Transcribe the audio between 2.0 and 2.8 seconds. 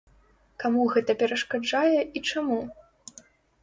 і чаму?